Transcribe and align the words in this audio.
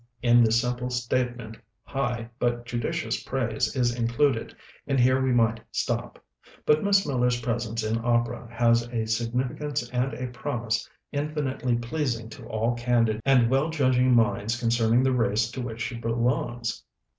In 0.23 0.43
this 0.43 0.59
simple 0.59 0.89
statement 0.89 1.57
high 1.83 2.27
but 2.39 2.65
judicious 2.65 3.21
praise 3.21 3.75
is 3.75 3.93
included; 3.93 4.51
and 4.87 4.99
here 4.99 5.21
we 5.21 5.31
might 5.31 5.59
stop. 5.71 6.17
But 6.65 6.83
Miss 6.83 7.05
Miller's 7.05 7.39
presence 7.39 7.83
in 7.83 8.01
opera 8.03 8.47
has 8.51 8.87
a 8.91 9.05
significance 9.05 9.87
and 9.91 10.15
a 10.15 10.25
promise 10.29 10.89
infinitely 11.11 11.75
pleasing 11.75 12.29
to 12.31 12.47
all 12.47 12.73
candid 12.73 13.21
and 13.25 13.47
well 13.47 13.69
judging 13.69 14.15
minds 14.15 14.59
concerning 14.59 15.03
the 15.03 15.13
race 15.13 15.51
to 15.51 15.61
which 15.61 15.81
she 15.81 15.93
belongs. 15.97 16.83